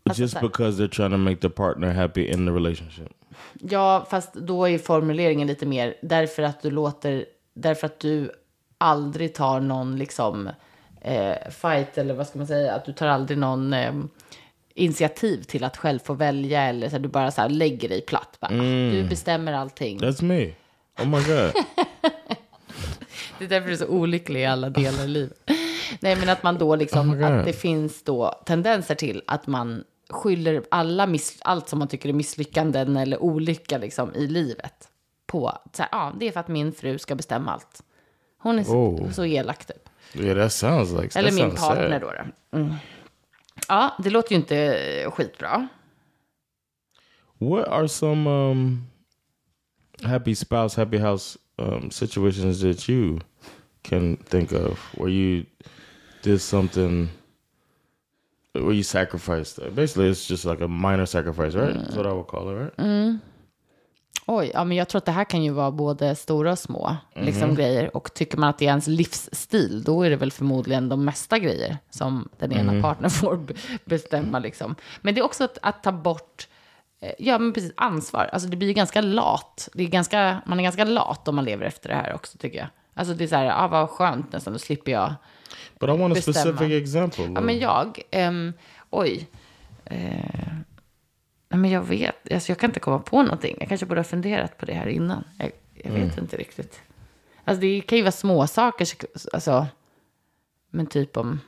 [0.03, 3.13] Alltså Just because they're trying to make the partner happy in the relationship.
[3.53, 8.31] Ja, fast då är formuleringen lite mer därför att du låter, därför att du
[8.77, 10.49] aldrig tar någon liksom
[11.07, 13.93] eh, fight eller vad ska man säga, att du tar aldrig någon eh,
[14.73, 18.01] initiativ till att själv få välja eller så här, du bara så här lägger dig
[18.01, 18.37] platt.
[18.39, 18.51] Bara,
[18.91, 19.99] Du bestämmer allting.
[19.99, 20.51] That's me.
[20.99, 21.53] Oh my god.
[23.39, 25.37] Det är därför du är så olycklig i alla delar i livet.
[25.99, 27.31] Nej, men att man då liksom, Oh my God.
[27.31, 32.09] att det finns då tendenser till att man skyller alla miss, allt som man tycker
[32.09, 34.87] är misslyckanden eller olycka liksom i livet
[35.27, 37.83] på, så här, ja, det är för att min fru ska bestämma allt.
[38.37, 39.11] Hon är så, Oh.
[39.11, 39.86] så elak typ.
[40.13, 41.15] Yeah, that sounds like.
[41.15, 42.01] Eller that min sounds partner sad.
[42.01, 42.11] då.
[42.11, 42.57] då.
[42.57, 42.75] Mm.
[43.67, 45.67] Ja, det låter ju inte skitbra.
[47.39, 48.87] What are some um,
[50.03, 53.19] happy spouse, happy house um, situations that you
[53.83, 55.45] can think of where you
[56.23, 57.09] did something
[58.53, 59.59] where you sacrificed?
[59.75, 61.73] Basically, it's just like a minor sacrifice, right?
[61.73, 63.19] That's what I would call it, right?
[64.29, 66.95] Oj, ja, men jag tror att det här kan ju vara både stora och små
[67.15, 67.97] liksom, grejer.
[67.97, 71.39] Och tycker man att det är ens livsstil, då är det väl förmodligen de mesta
[71.39, 73.53] grejer som den ena partnern får be-
[73.85, 74.39] bestämma.
[74.39, 74.75] Liksom.
[75.01, 76.47] Men det är också att, att ta bort
[76.99, 77.71] Eh, Ja, men precis.
[77.77, 78.29] Ansvar.
[78.33, 79.69] Alltså det blir ju ganska lat.
[79.73, 82.57] Det är ganska, man är ganska lat om man lever efter det här också, tycker
[82.57, 82.67] jag.
[82.93, 85.13] Alltså det är så här, ah, vad skönt nästan, då slipper jag.
[85.79, 86.33] But I want a Bestämma.
[86.57, 87.23] specific example.
[87.35, 88.53] Ja, men jag, ehm,
[88.89, 89.27] oj.
[89.85, 90.53] Eh,
[91.49, 93.57] nej, men jag vet, alltså jag kan inte komma på någonting.
[93.59, 95.23] Jag kanske borde ha funderat på det här innan.
[95.37, 96.81] Jag, jag vet inte riktigt.
[97.43, 99.67] Alltså det kan ju vara små saker, så- alltså.
[100.69, 101.39] Men typ om,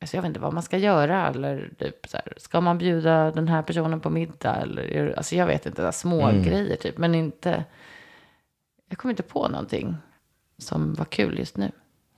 [0.00, 1.28] alltså jag vet inte vad man ska göra.
[1.28, 4.54] Eller typ så här, ska man bjuda den här personen på middag?
[4.56, 6.98] Eller, alltså jag vet inte, små grejer typ.
[6.98, 7.64] Men inte,
[8.88, 9.96] jag kommer inte på någonting
[10.58, 11.70] som var kul just nu.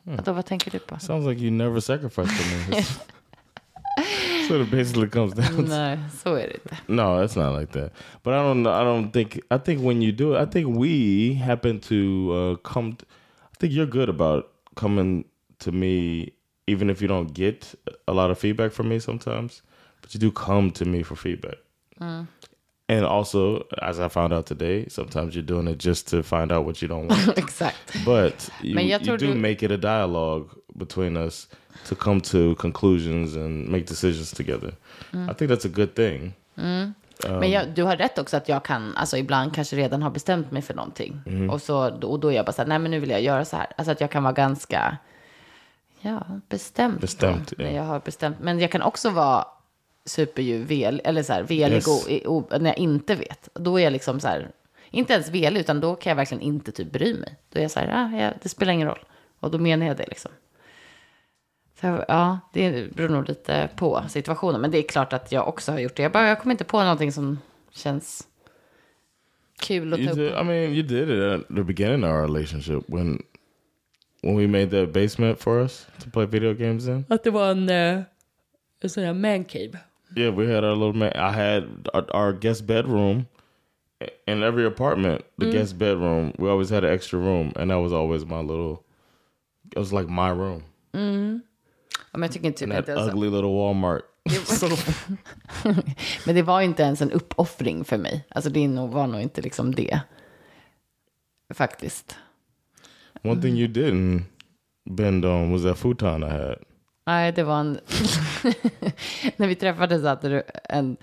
[0.03, 0.99] Vadå, vad tänker du på?
[0.99, 2.83] Sounds like you never sacrificed for me.
[4.49, 6.77] so it basically comes down to Nej, så är det inte.
[6.87, 7.93] No, it's not like that.
[8.23, 8.67] But I don't.
[8.67, 9.39] I don't think.
[9.51, 11.95] I think when you do it, I think we happen to
[12.33, 12.97] uh, come.
[13.53, 14.45] I think you're good about
[14.77, 15.25] coming
[15.59, 16.29] to me,
[16.67, 17.75] even if you don't get
[18.09, 19.63] a lot of feedback from me sometimes.
[20.03, 21.57] But you do come to me for feedback.
[22.87, 26.67] And also, as I found out today, sometimes you're doing it just to find out
[26.67, 27.39] what you don't want.
[27.39, 28.05] Exakt.
[28.05, 31.49] But you, you do du- make it a dialogue between us
[31.89, 34.75] to come to conclusions and make decisions together.
[35.31, 36.33] I think that's a good thing.
[37.29, 40.51] Men jag, du har rätt också att jag kan, alltså ibland kanske redan har bestämt
[40.51, 41.21] mig för någonting.
[41.51, 43.45] Och, så, och då är jag bara så här, nej men nu vill jag göra
[43.45, 43.67] så här.
[43.77, 44.97] Alltså att jag kan vara ganska,
[46.01, 47.01] ja, bestämd.
[47.01, 47.65] Bestämt, ja.
[47.65, 48.37] När jag har bestämt.
[48.41, 49.45] Men jag kan också vara
[50.07, 51.87] superjuvel, eller så här, velig Yes.
[52.27, 53.49] och, när jag inte vet.
[53.55, 54.51] Då är jag liksom så här,
[54.91, 57.37] inte ens velig, utan då kan jag verkligen inte typ bry mig.
[57.53, 59.05] Då är jag så här, ah, ja, det spelar ingen roll.
[59.41, 60.31] Och då menar jag det liksom.
[61.85, 64.61] Så, ja, det beror nog lite på situationen.
[64.61, 66.03] Men det är klart att jag också har gjort det.
[66.03, 67.39] Jag, bara, jag kommer inte på någonting som
[67.71, 68.29] känns
[69.63, 70.41] kul att ta upp.
[70.41, 73.23] I mean, you did it at the beginning of our relationship when
[74.23, 77.05] when we made that basement for us to play video games in.
[77.09, 78.03] Att det var en, uh,
[78.81, 79.79] en sån här mancave.
[80.17, 81.13] Yeah, we had our little man.
[81.13, 83.27] I had our, our guest bedroom.
[84.27, 87.93] In every apartment, the guest bedroom, we always had an extra room, and that was
[87.93, 88.85] always my little.
[89.73, 90.63] It was like my room.
[91.99, 94.03] Ja, men jag tycker inte In inte ens, ugly little Walmart.
[96.27, 98.27] Men det var inte ens en uppoffring för mig.
[98.29, 100.01] Alltså det var nog inte liksom det.
[101.55, 102.17] Faktiskt.
[103.23, 104.23] One thing you didn't
[104.91, 106.57] bend on was that futon I had.
[107.07, 107.73] Nej, det var en...
[109.37, 110.97] När vi träffades så hade du en,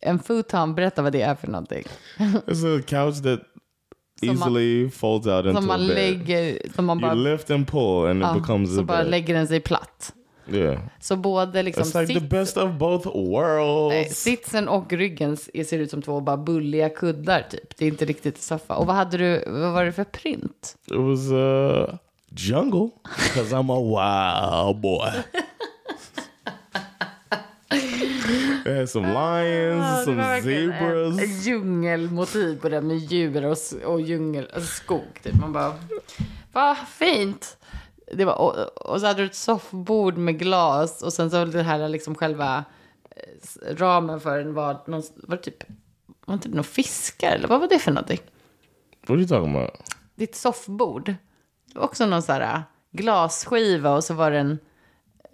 [0.00, 0.74] en futon.
[0.74, 1.84] Berätta vad det är för någonting.
[2.18, 3.40] It's a couch that
[4.20, 5.94] Som man- easily folds out into Som man a bed.
[5.96, 6.58] lägger...
[6.74, 9.10] Som man you bara, lift and pull, and it becomes så a bara bed.
[9.10, 10.14] lägger den sig platt.
[10.52, 14.22] Yeah, Så både liksom it's like the best of both Nej, worlds.
[14.22, 17.76] sitsen och ryggen ser ut som två bara bulliga kuddar typ.
[17.76, 18.76] Det är inte riktigt soffa.
[18.76, 20.76] Och vad hade du, vad var det för print?
[20.86, 21.94] It was uh,
[22.30, 25.10] jungle because I'm a wild boy.
[28.66, 31.46] it had some lions, det some verkligen zebras.
[31.46, 35.20] Djungelmotiv på det med djur och, och djungel, alltså skog.
[35.22, 35.34] Typ.
[35.34, 35.74] Man bara,
[36.52, 37.56] vad fint.
[38.14, 38.54] Det var, och,
[38.90, 42.64] och så hade du ett soffbord med glas och sen så det här liksom själva
[43.10, 45.64] eh, ramen för den var, någon, var det typ,
[46.26, 48.20] var det någon fiskar eller vad var det för någonting?
[49.00, 49.70] What are you talking about?
[50.14, 51.14] Ditt soffbord.
[51.66, 54.58] Det var också någon så här äh, glasskiva och så var det en,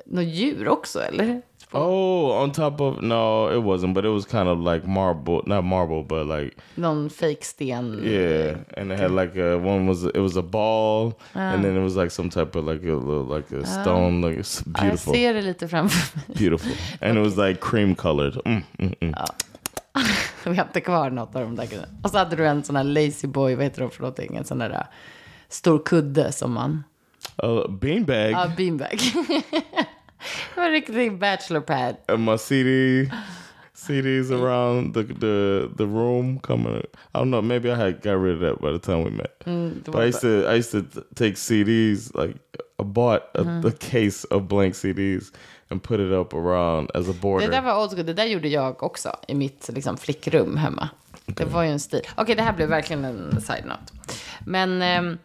[0.07, 1.43] något djur också eller?
[1.79, 5.65] Oh, on top of no, it wasn't, but it was kind of like marble, not
[5.65, 8.01] marble, but like Någon fake sten.
[8.05, 11.83] yeah, and it had like a one was it was a ball, and then it
[11.83, 14.83] was like some type of like a little like a stone, like it's Ja, jag
[14.83, 16.37] beautiful, ser det lite framför mig.
[16.39, 18.41] beautiful, and it was like cream colored.
[18.45, 19.15] Mm, mm, mm.
[20.45, 21.89] Vi har inte kvar något av de där grejerna.
[22.03, 24.37] Och så hade du en sån här lazy boy, vad heter de för någonting?
[24.37, 24.81] En sån där äh,
[25.49, 26.85] stor kudde som man...
[27.45, 28.31] Uh, beanbag.
[28.31, 28.99] Ja, beanbag.
[30.55, 31.97] det var en riktig bachelor pad.
[32.09, 33.11] and my CD
[33.75, 36.83] CDs around the the the room coming.
[37.15, 37.43] I don't know.
[37.43, 39.45] Maybe I had got rid of that by the time we met.
[39.85, 40.83] but I used to I used to
[41.15, 42.37] take CDs like
[42.79, 45.33] I bought a, a case of blank CDs
[45.71, 47.49] and put it up around as a Det border.
[47.51, 48.07] där var old school.
[48.07, 50.89] Det där gjorde jag också i mitt liksom, flickrum hemma.
[51.27, 52.03] Det var ju en stil.
[52.17, 53.93] Okej, det här blev verkligen en side-note.
[54.45, 55.19] Men eh,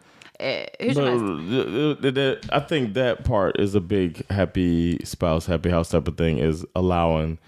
[0.80, 1.24] hur som But helst.
[1.24, 6.08] uh, uh, that- I think that part is a big happy spouse, happy house type
[6.08, 7.38] of thing is allowing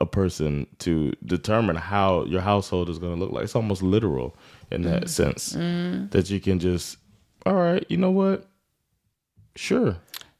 [0.00, 3.44] a person to determine how your household is going to look like.
[3.44, 4.34] It's almost literal
[4.70, 5.50] in that sense
[6.10, 6.96] that you can just,
[7.44, 8.46] all right, you know what?
[9.56, 9.96] Sure.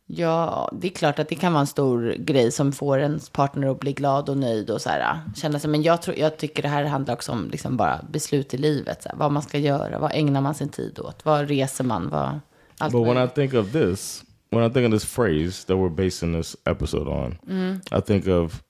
[0.06, 3.68] Ja, det är klart att det kan vara en stor grej som får ens partner
[3.70, 5.70] att bli glad och nöjd och så här, känna sig.
[5.70, 9.02] Men jag, tror, jag tycker det här handlar också om liksom bara beslut i livet.
[9.02, 12.08] Så här, vad man ska göra, vad ägnar man sin tid åt, vad reser man,
[12.08, 12.40] vad...
[12.78, 15.94] Allt But when I think of this, when I think of this phrase that we're
[15.94, 17.38] basing this episode on,
[17.92, 18.62] I think of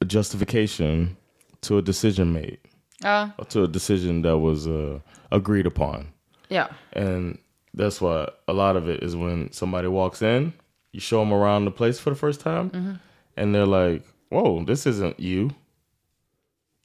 [0.00, 1.16] a justification
[1.60, 2.56] to a decision made,
[3.02, 6.06] Ja, to a decision that was uh, agreed upon.
[6.48, 6.64] ja.
[6.96, 7.38] And
[7.76, 10.52] that's why a lot of it is when somebody walks in,
[10.92, 12.92] you show them around the place for the first time, mm-hmm.
[13.36, 15.50] and they're like, "Whoa, this isn't you,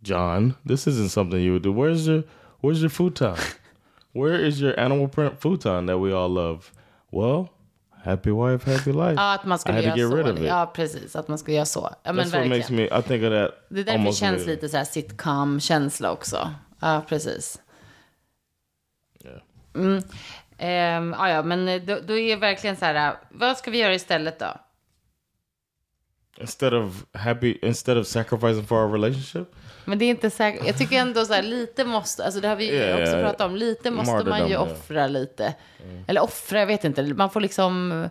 [0.02, 0.56] John.
[0.66, 1.72] This isn't something you would do.
[1.72, 2.24] Where's your
[2.62, 3.38] Where's your futon?
[4.14, 6.72] Where is your animal print futon that we all love?
[7.12, 7.50] Well,
[8.04, 9.16] happy wife, happy life.
[9.20, 10.16] Ah, ja, att man I had to get så.
[10.16, 10.46] rid of it.
[10.46, 11.16] Ja, precis.
[11.16, 11.90] Att man skulle göra så.
[12.04, 12.84] Ja, men That's what makes me.
[12.84, 13.52] I think of that.
[13.70, 14.52] Det är därför det känns later.
[14.52, 16.54] lite så här sitcom-känsla också.
[16.80, 17.62] Ja, precis.
[19.26, 19.42] Yeah.
[19.76, 20.04] Mm.
[20.58, 23.94] Ehm, ja, ja, men då, då är det verkligen så här, vad ska vi göra
[23.94, 24.54] istället då?
[26.40, 29.56] Instead of happy, instead of sacrificing for our relationship.
[29.86, 30.68] Men det är inte säkert.
[30.68, 33.56] Jag tycker ändå så här, lite måste, alltså det har vi Ja, också pratat om,
[33.56, 34.60] lite måste man martyrdom, ju ja.
[34.62, 35.54] offra lite.
[36.08, 37.04] Eller offra, jag vet inte.
[37.04, 38.10] Man får liksom,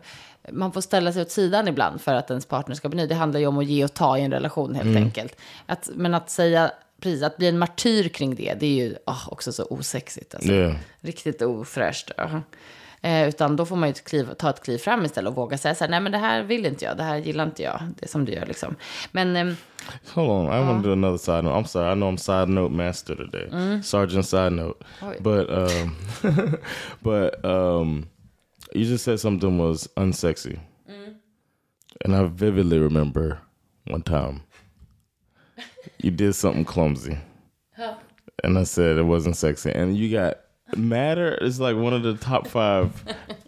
[0.52, 3.08] man får ställa sig åt sidan ibland för att ens partner ska bli nöjd.
[3.08, 5.02] Det handlar ju om att ge och ta i en relation helt Mm.
[5.02, 5.36] enkelt.
[5.66, 9.28] Att, men att säga, precis, att bli en martyr kring det, det är ju ah,
[9.28, 10.34] också så osexigt.
[10.34, 10.52] Alltså.
[10.52, 10.76] Yeah.
[11.00, 12.10] Riktigt ofräscht.
[12.16, 12.42] ja.
[13.06, 15.58] Eh, utan då får man ju ett kliv, ta ett kliv fram istället och våga
[15.58, 17.80] säga så här, nej men det här vill inte jag, det här gillar inte jag,
[18.00, 18.76] det som du gör liksom.
[19.12, 19.56] Men ehm,
[20.14, 21.54] Hold on, I want to do another side note.
[21.54, 24.84] I'm sorry, I know I'm side note master today, Sergeant side note.
[25.02, 25.16] Oj.
[25.20, 25.96] But um,
[27.00, 28.08] but um,
[28.74, 30.58] you just said something was unsexy,
[32.04, 33.38] and I vividly remember
[33.84, 34.40] one time
[35.98, 37.18] you did something clumsy,
[38.44, 40.38] and I said it wasn't sexy, and you got
[40.76, 41.38] madder.
[41.40, 42.92] It's like one of the top five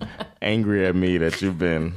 [0.43, 1.95] angry at me that you've been.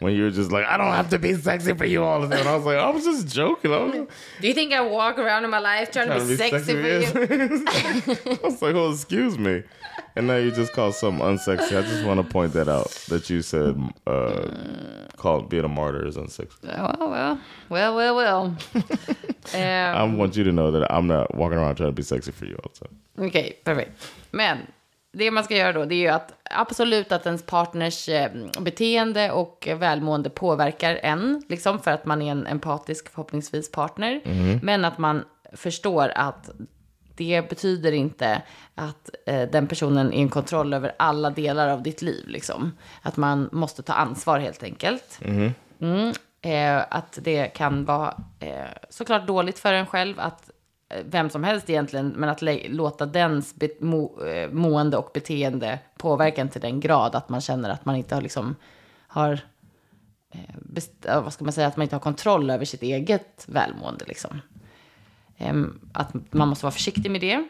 [0.00, 2.28] When you were just like, I don't have to be sexy for you all the
[2.28, 2.40] time.
[2.40, 3.70] And I was like, I was just joking.
[3.70, 4.08] Was
[4.40, 6.80] do you think I walk around in my life trying to trying be, sexy, for
[6.80, 8.36] you?
[8.42, 9.62] I was like, oh, excuse me.
[10.16, 11.76] And now you just called something unsexy.
[11.76, 14.48] I just want to point that out that you said uh,
[15.16, 16.62] called being a martyr is unsexy.
[16.62, 18.56] Well, well, well, well, well.
[19.54, 22.32] Eh, I want you to know that I'm not walking around trying to be sexy
[22.32, 23.26] for you all the time.
[23.28, 24.12] Okej, perfekt.
[24.30, 24.58] Men
[25.12, 29.30] det man ska göra då, det är ju att absolut att ens partners eh, beteende
[29.30, 34.20] och välmående påverkar en, liksom för att man är en empatisk förhoppningsvis partner.
[34.62, 36.50] Men att man förstår att
[37.16, 38.42] det betyder inte
[38.74, 42.28] att eh, den personen är i kontroll över alla delar av ditt liv.
[42.28, 42.72] Liksom.
[43.02, 45.18] Att man måste ta ansvar helt enkelt.
[45.80, 50.50] Mm, eh, att det kan vara eh, såklart dåligt för en själv att
[50.88, 56.40] eh, vem som helst egentligen, men att låta dens mo- eh, mående och beteende påverka
[56.40, 58.56] en till den grad att man känner att man inte har liksom
[59.06, 59.40] har
[60.30, 64.40] eh, vad ska man säga, att man inte har kontroll över sitt eget välmående liksom.
[65.38, 67.44] Em, att man måste vara försiktig med det.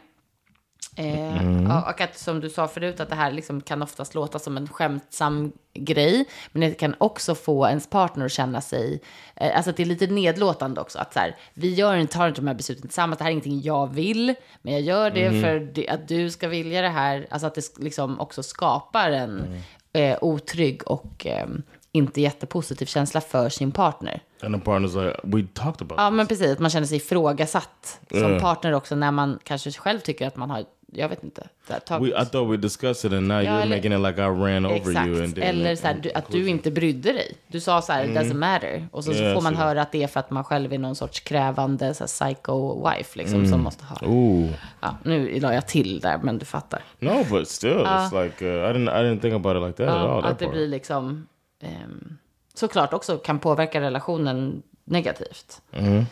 [0.97, 4.39] Eh, ja, och att som du sa förut, att det här liksom kan oftast låta
[4.39, 6.25] som en skämtsam grej.
[6.51, 9.01] Men det kan också få ens partner att känna sig,
[9.35, 10.99] eh, alltså att det är lite nedlåtande också.
[10.99, 13.61] Att så här, vi gör tar inte de här besluten tillsammans, det här är ingenting
[13.61, 14.35] jag vill.
[14.61, 17.27] Men jag gör det för det, att du ska vilja det här.
[17.29, 19.61] Alltså att det liksom också skapar en
[19.93, 21.47] eh, otrygg och eh,
[21.91, 24.21] inte jättepositiv känsla för sin partner.
[24.41, 26.59] And partner's like, we talked about Ja, men precis.
[26.59, 28.39] Man känner sig ifrågasatt som Ja.
[28.39, 31.47] partner också när man kanske själv tycker att man har, jag vet inte,
[31.87, 31.99] så.
[31.99, 34.65] We, I thought we discussed it, and now you're eller- making it like I ran
[34.65, 35.07] over Exakt.
[35.07, 35.23] you.
[35.23, 37.37] And Eller så här, du, att du inte brydde dig.
[37.47, 38.87] Du sa så här, it doesn't matter.
[38.91, 39.59] Och så, så Ja, får man så.
[39.61, 42.89] höra att det är för att man själv är någon sorts krävande så här, psycho
[42.89, 43.97] wife liksom, som måste ha.
[44.07, 44.49] Ooh,
[44.81, 46.81] Ja, nu la jag till där, men du fattar.
[46.99, 49.95] no, but still, it's like uh, I didn't, I didn't think about it like that
[49.95, 50.25] at Ja, all.
[50.25, 50.53] Att det part.
[50.53, 51.27] blir liksom,
[51.61, 52.14] ehm,
[52.55, 55.61] såklart också kan påverka relationen negativt.
[55.71, 56.05] Mm-hmm.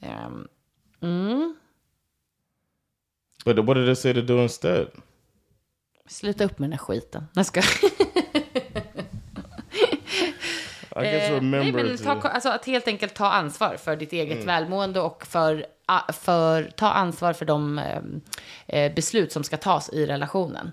[0.00, 0.48] Ehm,
[1.00, 1.56] mm.
[3.44, 4.86] But what did it say to do instead?
[6.06, 7.24] Sluta upp med den här skiten.
[7.34, 7.62] Jag ska.
[11.04, 14.44] I guess Eh, Nej, men ta, alltså att helt enkelt ta ansvar för ditt eget
[14.44, 15.66] välmående och för,
[16.12, 18.00] för ta ansvar för de eh,
[18.66, 20.72] eh, beslut som ska tas i relationen.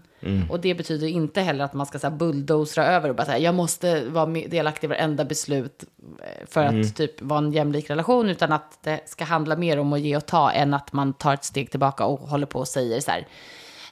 [0.50, 3.38] Och det betyder inte heller att man ska så här, bulldozra över och bara säga
[3.38, 5.84] jag måste vara delaktig i varenda beslut
[6.22, 9.94] eh, för att typ vara en jämlik relation, utan att det ska handla mer om
[9.94, 12.68] att ge och ta än att man tar ett steg tillbaka och håller på och
[12.68, 13.28] säger så här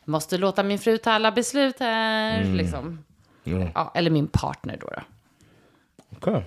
[0.05, 3.03] måste låta min fru ta alla beslut här, liksom.
[3.75, 4.87] Ja, eller min partner då.
[4.87, 5.01] då.
[6.17, 6.41] Okay.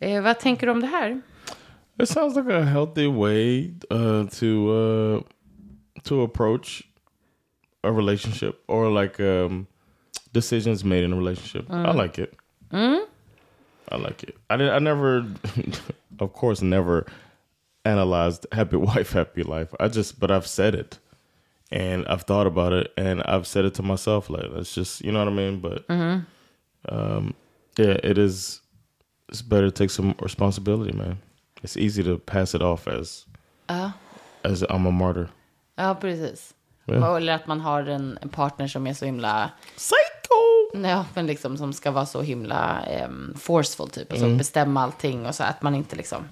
[0.00, 1.20] Eh, vad tänker du om det här?
[1.98, 5.22] It sounds like a healthy way uh, to uh,
[6.02, 6.82] to approach
[7.82, 9.66] a relationship or like um,
[10.32, 11.70] decisions made in a relationship.
[11.70, 12.34] I like it.
[13.90, 14.36] I like it.
[14.50, 14.68] I did.
[14.68, 15.24] I never,
[16.20, 17.06] of course, never
[17.84, 19.74] analyzed happy wife, happy life.
[19.80, 20.98] I just, but I've said it,
[21.72, 24.30] and I've thought about it, and I've said it to myself.
[24.30, 25.60] Like that's just, you know what I mean.
[25.60, 25.84] But
[26.88, 27.34] um,
[27.78, 28.60] yeah, it is.
[29.32, 31.18] It's better to take some responsibility, man.
[31.62, 33.26] It's easy to pass it off as
[34.42, 35.28] as I'm a martyr.
[35.76, 36.54] Ja, precis.
[36.84, 37.16] Ja.
[37.16, 39.50] Eller att man har en, en partner som är så himla...
[39.76, 40.88] Psycho!
[40.88, 44.12] Ja, men liksom som ska vara så himla um, forceful typ.
[44.12, 44.38] Och så Mm.
[44.38, 46.28] bestämma allting och så att man inte liksom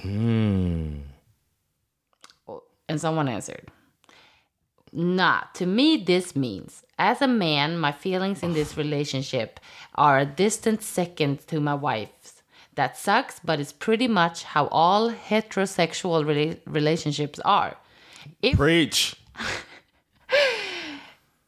[0.00, 1.11] Hmm.
[2.88, 3.68] And someone answered,
[4.92, 9.58] Nah, to me, this means as a man, my feelings in this relationship
[9.94, 12.42] are a distant second to my wife's.
[12.74, 17.76] That sucks, but it's pretty much how all heterosexual rela- relationships are.
[18.40, 19.14] If, Preach.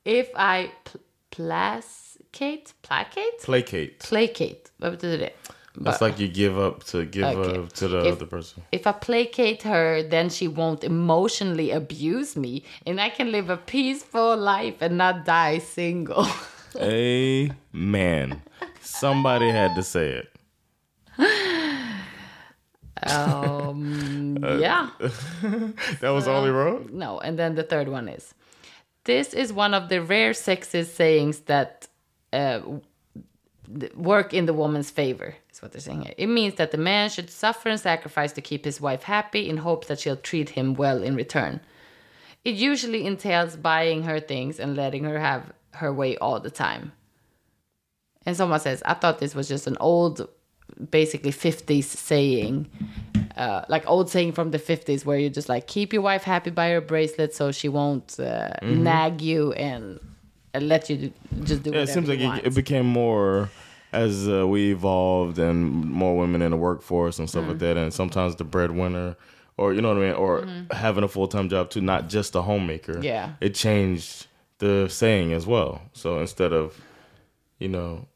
[0.04, 3.98] if I pl- placate, placate, Placate.
[4.00, 5.32] placate, vad betyder det?
[5.76, 7.58] That's like you give up to give Okay.
[7.58, 8.62] up to the If- other person.
[8.70, 13.56] If I placate her, then she won't emotionally abuse me, and I can live a
[13.56, 16.26] peaceful life and not die single.
[16.80, 18.42] Amen.
[18.80, 20.28] Somebody had to say it.
[23.02, 24.90] Um, uh, yeah.
[26.00, 26.84] That was only wrong?
[26.86, 28.34] Uh, no, and then the third one is
[29.04, 31.88] this is one of the rare sexist sayings that
[32.32, 32.60] uh,
[33.94, 36.14] work in the woman's favor, is what they're saying here.
[36.16, 39.56] It means that the man should suffer and sacrifice to keep his wife happy in
[39.56, 41.60] hopes that she'll treat him well in return.
[42.44, 46.92] It usually entails buying her things and letting her have her way all the time.
[48.26, 50.28] And someone says, I thought this was just an old,
[50.90, 52.70] basically 50s saying,
[53.36, 56.50] uh, like old saying from the 50s, where you just like keep your wife happy
[56.50, 59.98] by her bracelet so she won't uh, nag you and,
[60.52, 61.12] and let you do,
[61.42, 63.50] just do Yeah, it seems like it, it became more
[63.94, 67.76] as uh, we evolved and more women in the workforce and stuff like that.
[67.76, 69.16] And sometimes the breadwinner,
[69.56, 72.34] or you know what I mean, or having a full time job too, not just
[72.34, 72.98] a homemaker.
[73.00, 73.34] Yeah.
[73.40, 74.26] It changed
[74.58, 75.80] the saying as well.
[75.92, 76.80] So instead of,
[77.58, 78.06] you know,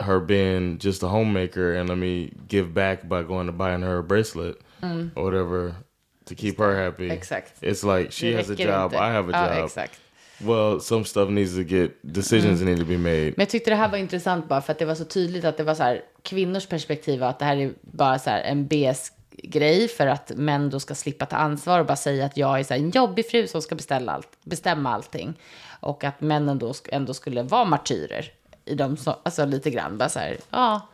[0.00, 3.98] her being just a homemaker and let me give back by going to buying her
[3.98, 5.76] a bracelet or whatever
[6.24, 7.10] to keep her happy.
[7.10, 7.52] Exakt.
[7.62, 8.94] It's like she has a job.
[8.94, 9.64] I have a Ja, job.
[9.64, 9.98] exakt.
[10.42, 13.24] Well, some stuff needs to get decisions need to be made.
[13.24, 15.56] Men jag tyckte det här var intressant bara för att det var så tydligt att
[15.56, 19.88] det var så här kvinnors perspektiv att det här är bara så här en BS-grej
[19.88, 22.74] för att män då ska slippa ta ansvar och bara säga att jag är så
[22.74, 25.34] en jobbig fru som ska beställa allt, bestämma allting.
[25.80, 28.32] Och att männen då ändå skulle vara martyrer
[28.64, 30.88] i dem, så, alltså lite grann bara så här, ja.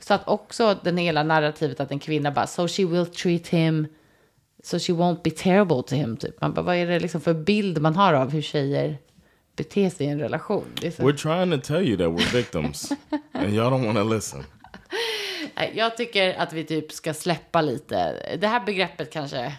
[0.00, 3.86] Så att också den hela narrativet att en kvinna bara, so she will treat him,
[4.62, 6.40] so she won't be terrible to him, typ.
[6.40, 8.98] Man bara, vad är det liksom för bild man har av hur tjejer
[9.56, 10.64] beter sig i en relation?
[10.80, 10.88] Så...
[11.02, 12.92] We're trying to tell you that we're victims,
[13.32, 14.44] and y'all don't want to listen.
[15.74, 18.14] Jag tycker att vi typ ska släppa lite.
[18.40, 19.52] Det här begreppet kanske...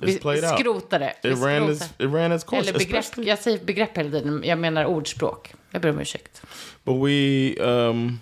[0.00, 1.14] Vi skrotar det.
[1.22, 1.70] Vi It ran skrotar.
[1.70, 2.68] its it ran its course.
[2.68, 3.04] Eller begrepp.
[3.04, 4.42] especially- Jag säger begrepp hela tiden.
[4.44, 5.54] Jag menar ordspråk.
[5.70, 6.42] Jag ber om ursäkt.
[6.84, 8.20] But we, um,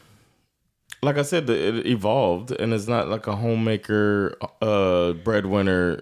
[1.02, 6.00] like I said, it evolved, and it's not like a homemaker uh, breadwinner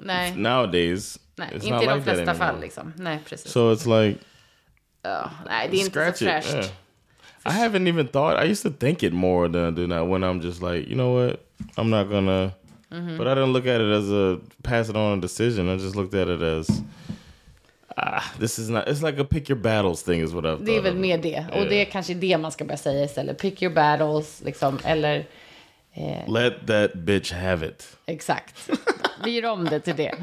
[0.00, 1.18] Nej, nowadays.
[1.36, 2.92] nej it's inte not i de like that flesta fall liksom.
[2.96, 3.52] Nej, precis.
[3.52, 4.18] So it's like
[5.02, 6.30] Ja, nej, det är inte scratch så it.
[6.30, 6.54] fräscht.
[6.54, 6.66] yeah.
[7.46, 8.44] I haven't even thought.
[8.44, 10.12] I used to think it more than I do now.
[10.12, 11.40] When I'm just like, you know what,
[11.76, 12.52] I'm not gonna.
[12.90, 13.18] Mm-hmm.
[13.18, 15.68] But I didn't look at it as a pass it on a decision.
[15.68, 16.82] I just looked at it as.
[17.96, 18.88] Ah, this is not.
[18.88, 20.64] It's like a pick your battles thing, is what I've.
[20.64, 21.46] Det är väl mer det.
[21.52, 21.68] Och Yeah.
[21.68, 23.38] det är kanske det man ska börja säga istället.
[23.38, 24.78] Pick your battles, liksom.
[24.84, 25.26] Eller
[26.28, 27.96] Let that bitch have it.
[28.06, 28.70] exakt.
[29.24, 30.14] Vi gör om det till det.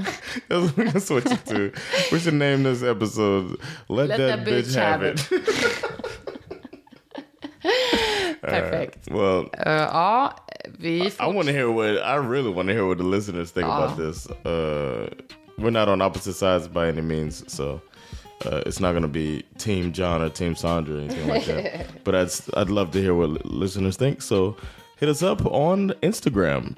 [0.50, 1.72] That's what you do.
[2.12, 3.56] We should name this episode
[3.88, 5.20] "Let, Let that, bitch, have it."
[8.42, 9.08] Perfekt.
[9.12, 10.34] well, Eh, ja,
[10.80, 13.66] vi I want to hear what I really want to hear what the listeners think
[13.68, 14.28] about this.
[14.46, 15.10] Uh,
[15.58, 17.82] we're not on opposite sides by any means, so
[18.46, 21.86] uh, it's not going to be Team John or Team Sandra or anything like that.
[22.04, 24.22] But I'd I'd love to hear what listeners think.
[24.22, 24.56] So
[24.98, 26.76] hit us up on Instagram,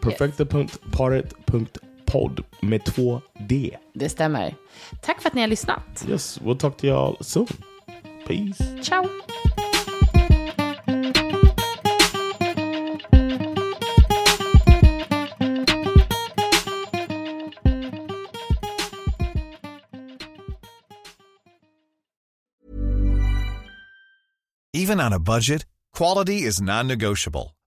[2.14, 3.78] perfekta.paret.podd med två D.
[3.94, 4.56] Det stämmer.
[5.02, 6.06] Tack för att ni har lyssnat.
[6.10, 7.48] Yes, we'll talk to y'all soon.
[8.28, 8.84] Peace.
[8.84, 9.06] Ciao!
[24.76, 25.66] Even on a budget,
[25.98, 27.53] quality is non-negotiable.